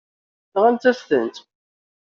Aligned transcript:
Nɣant-as-tent. 0.53 1.35